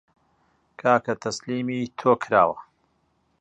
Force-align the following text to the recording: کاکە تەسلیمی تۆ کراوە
کاکە 0.79 1.13
تەسلیمی 1.21 1.81
تۆ 1.99 2.11
کراوە 2.23 2.57